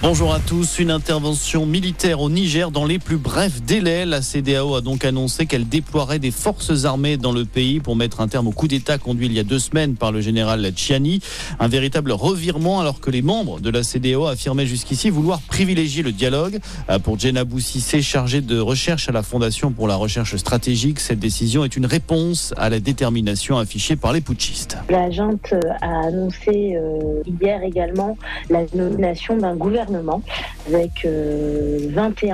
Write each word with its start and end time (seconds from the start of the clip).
Bonjour 0.00 0.32
à 0.32 0.38
tous. 0.38 0.78
Une 0.78 0.92
intervention 0.92 1.66
militaire 1.66 2.20
au 2.20 2.30
Niger 2.30 2.70
dans 2.70 2.86
les 2.86 3.00
plus 3.00 3.16
brefs 3.16 3.62
délais. 3.62 4.06
La 4.06 4.22
CDAO 4.22 4.76
a 4.76 4.80
donc 4.80 5.04
annoncé 5.04 5.44
qu'elle 5.46 5.68
déploierait 5.68 6.20
des 6.20 6.30
forces 6.30 6.84
armées 6.84 7.16
dans 7.16 7.32
le 7.32 7.44
pays 7.44 7.80
pour 7.80 7.96
mettre 7.96 8.20
un 8.20 8.28
terme 8.28 8.46
au 8.46 8.52
coup 8.52 8.68
d'État 8.68 8.96
conduit 8.98 9.26
il 9.26 9.32
y 9.32 9.40
a 9.40 9.42
deux 9.42 9.58
semaines 9.58 9.96
par 9.96 10.12
le 10.12 10.20
général 10.20 10.64
Tchiani. 10.70 11.18
Un 11.58 11.66
véritable 11.66 12.12
revirement 12.12 12.80
alors 12.80 13.00
que 13.00 13.10
les 13.10 13.22
membres 13.22 13.58
de 13.58 13.70
la 13.70 13.82
CDAO 13.82 14.26
affirmaient 14.26 14.66
jusqu'ici 14.66 15.10
vouloir 15.10 15.40
privilégier 15.40 16.04
le 16.04 16.12
dialogue. 16.12 16.60
Euh, 16.90 17.00
pour 17.00 17.18
Jenna 17.18 17.42
Boussissé, 17.42 18.00
chargée 18.00 18.40
de 18.40 18.60
recherche 18.60 19.08
à 19.08 19.12
la 19.12 19.24
Fondation 19.24 19.72
pour 19.72 19.88
la 19.88 19.96
recherche 19.96 20.36
stratégique, 20.36 21.00
cette 21.00 21.18
décision 21.18 21.64
est 21.64 21.74
une 21.76 21.86
réponse 21.86 22.54
à 22.56 22.70
la 22.70 22.78
détermination 22.78 23.58
affichée 23.58 23.96
par 23.96 24.12
les 24.12 24.20
putschistes. 24.20 24.78
La 24.90 25.10
junte 25.10 25.54
a 25.82 26.06
annoncé 26.06 26.76
euh, 26.76 27.20
hier 27.26 27.64
également 27.64 28.16
la 28.48 28.60
nomination 28.76 29.36
d'un 29.36 29.56
gouvernement 29.56 29.87
avec 30.66 31.04
21 31.04 31.08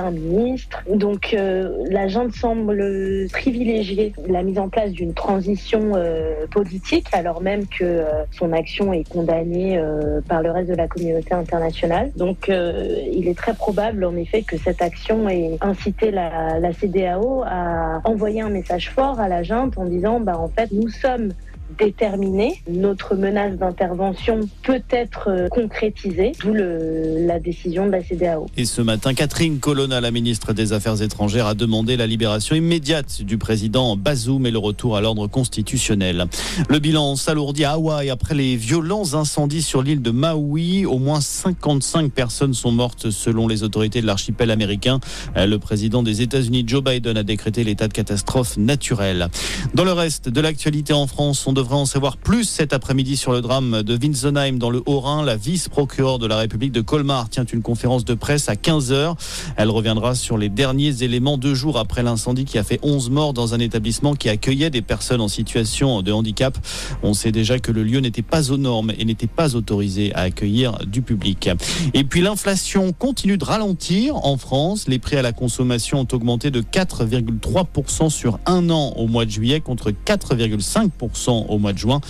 euh, 0.05 0.11
ministres. 0.11 0.83
Donc 0.93 1.33
euh, 1.33 1.85
la 1.89 2.07
junte 2.07 2.33
semble 2.33 3.27
privilégier 3.31 4.13
la 4.27 4.43
mise 4.43 4.59
en 4.59 4.69
place 4.69 4.91
d'une 4.91 5.13
transition 5.13 5.93
euh, 5.95 6.45
politique 6.51 7.07
alors 7.13 7.41
même 7.41 7.65
que 7.67 8.03
son 8.31 8.51
action 8.51 8.93
est 8.93 9.07
condamnée 9.07 9.81
par 10.27 10.41
le 10.41 10.51
reste 10.51 10.69
de 10.69 10.75
la 10.75 10.87
communauté 10.87 11.33
internationale. 11.33 12.11
Donc 12.15 12.49
il 12.49 13.27
est 13.27 13.37
très 13.37 13.53
probable 13.53 14.03
en 14.03 14.15
effet 14.15 14.41
que 14.43 14.57
cette 14.57 14.81
action 14.81 15.29
ait 15.29 15.57
incité 15.61 16.11
la, 16.11 16.59
la 16.59 16.73
CDAO 16.73 17.43
à 17.45 18.01
envoyer 18.03 18.41
un 18.41 18.49
message 18.49 18.89
fort 18.89 19.19
à 19.19 19.27
la 19.27 19.43
junte 19.43 19.77
en 19.77 19.85
disant 19.85 20.19
bah 20.19 20.37
en 20.37 20.49
fait 20.49 20.71
nous 20.71 20.89
sommes 20.89 21.31
déterminée. 21.77 22.61
Notre 22.69 23.15
menace 23.15 23.57
d'intervention 23.57 24.41
peut 24.63 24.83
être 24.89 25.29
euh, 25.29 25.47
concrétisée, 25.49 26.33
d'où 26.41 26.53
la 26.53 27.39
décision 27.39 27.85
de 27.87 27.91
la 27.91 28.03
CDAO. 28.03 28.47
Et 28.57 28.65
ce 28.65 28.81
matin, 28.81 29.13
Catherine 29.13 29.59
Colonna, 29.59 29.99
la 30.01 30.11
ministre 30.11 30.53
des 30.53 30.73
Affaires 30.73 31.01
étrangères, 31.01 31.47
a 31.47 31.53
demandé 31.53 31.97
la 31.97 32.07
libération 32.07 32.55
immédiate 32.55 33.21
du 33.23 33.37
président 33.37 33.95
Bazoum 33.95 34.45
et 34.45 34.51
le 34.51 34.59
retour 34.59 34.95
à 34.95 35.01
l'ordre 35.01 35.27
constitutionnel. 35.27 36.25
Le 36.69 36.79
bilan 36.79 37.15
s'alourdit 37.15 37.65
à 37.65 37.71
Hawaï 37.71 38.09
après 38.09 38.35
les 38.35 38.55
violents 38.55 39.13
incendies 39.13 39.61
sur 39.61 39.81
l'île 39.81 40.01
de 40.01 40.11
Maui. 40.11 40.85
Au 40.85 40.99
moins 40.99 41.21
55 41.21 42.11
personnes 42.11 42.53
sont 42.53 42.71
mortes 42.71 43.09
selon 43.09 43.47
les 43.47 43.63
autorités 43.63 44.01
de 44.01 44.07
l'archipel 44.07 44.51
américain. 44.51 44.99
Le 45.35 45.57
président 45.57 46.03
des 46.03 46.21
États-Unis, 46.21 46.63
Joe 46.67 46.83
Biden, 46.83 47.17
a 47.17 47.23
décrété 47.23 47.63
l'état 47.63 47.87
de 47.87 47.93
catastrophe 47.93 48.57
naturelle. 48.57 49.29
Dans 49.73 49.83
le 49.83 49.93
reste 49.93 50.29
de 50.29 50.41
l'actualité 50.41 50.93
en 50.93 51.07
France, 51.07 51.45
on 51.47 51.54
devrait 51.55 51.75
en 51.75 51.85
savoir 51.85 52.17
plus 52.17 52.43
cet 52.43 52.73
après-midi 52.73 53.15
sur 53.17 53.31
le 53.31 53.41
drame 53.41 53.81
de 53.81 53.97
Winsenheim 53.97 54.57
dans 54.59 54.69
le 54.69 54.83
Haut-Rhin. 54.85 55.23
La 55.23 55.37
vice-procureure 55.37 56.19
de 56.19 56.27
la 56.27 56.35
République 56.37 56.73
de 56.73 56.81
Colmar 56.81 57.29
tient 57.29 57.45
une 57.45 57.61
conférence 57.61 58.03
de 58.03 58.13
presse 58.13 58.49
à 58.49 58.55
15h. 58.55 59.15
Elle 59.55 59.69
reviendra 59.69 60.15
sur 60.15 60.37
les 60.37 60.49
derniers 60.49 61.01
éléments 61.01 61.37
deux 61.37 61.55
jours 61.55 61.79
après 61.79 62.03
l'incendie 62.03 62.43
qui 62.43 62.57
a 62.57 62.63
fait 62.63 62.79
11 62.83 63.09
morts 63.09 63.33
dans 63.33 63.53
un 63.53 63.59
établissement 63.59 64.15
qui 64.15 64.27
accueillait 64.27 64.69
des 64.69 64.81
personnes 64.81 65.21
en 65.21 65.29
situation 65.29 66.01
de 66.01 66.11
handicap. 66.11 66.57
On 67.03 67.13
sait 67.13 67.31
déjà 67.31 67.57
que 67.57 67.71
le 67.71 67.83
lieu 67.83 68.01
n'était 68.01 68.21
pas 68.21 68.51
aux 68.51 68.57
normes 68.57 68.91
et 68.99 69.05
n'était 69.05 69.25
pas 69.25 69.55
autorisé 69.55 70.13
à 70.13 70.21
accueillir 70.21 70.79
du 70.85 71.01
public. 71.01 71.49
Et 71.93 72.03
puis 72.03 72.19
l'inflation 72.19 72.91
continue 72.91 73.37
de 73.37 73.45
ralentir 73.45 74.17
en 74.17 74.35
France. 74.35 74.89
Les 74.89 74.99
prix 74.99 75.15
à 75.15 75.21
la 75.21 75.31
consommation 75.31 76.01
ont 76.01 76.07
augmenté 76.11 76.51
de 76.51 76.61
4,3% 76.61 78.09
sur 78.09 78.39
un 78.45 78.69
an 78.69 78.91
au 78.97 79.07
mois 79.07 79.23
de 79.23 79.31
juillet 79.31 79.61
contre 79.61 79.91
4,5% 79.91 81.44
au 81.49 81.59
mois 81.59 81.73
de 81.73 81.77
juin. 81.77 82.01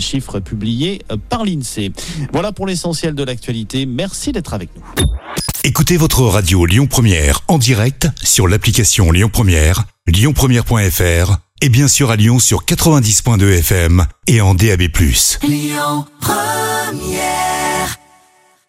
Chiffre 0.00 0.40
publié 0.40 1.02
par 1.28 1.44
l'INSEE. 1.44 1.92
Voilà 2.32 2.52
pour 2.52 2.66
l'essentiel 2.66 3.14
de 3.14 3.22
l'actualité. 3.22 3.86
Merci 3.86 4.32
d'être 4.32 4.54
avec 4.54 4.70
nous. 4.76 4.82
Écoutez 5.62 5.96
votre 5.98 6.22
radio 6.22 6.64
Lyon 6.64 6.86
Première 6.86 7.40
en 7.48 7.58
direct 7.58 8.08
sur 8.22 8.48
l'application 8.48 9.12
Lyon 9.12 9.28
Première, 9.30 9.84
lyonpremière.fr 10.06 11.36
et 11.60 11.68
bien 11.68 11.88
sûr 11.88 12.10
à 12.10 12.16
Lyon 12.16 12.38
sur 12.38 12.64
90.2 12.64 13.58
FM 13.58 14.06
et 14.26 14.40
en 14.40 14.54
DAB+. 14.54 14.82
Lyon 15.42 16.06
Première 16.20 17.49